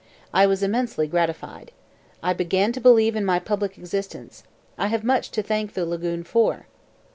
I 0.33 0.47
was 0.47 0.63
immensely 0.63 1.05
gratified. 1.05 1.71
I 2.23 2.33
began 2.33 2.71
to 2.71 2.81
believe 2.81 3.15
in 3.15 3.23
my 3.23 3.37
public 3.37 3.77
existence. 3.77 4.41
I 4.75 4.87
have 4.87 5.03
much 5.03 5.29
to 5.29 5.43
thank 5.43 5.75
The 5.75 5.85
Lagoon 5.85 6.23
for. 6.23 6.65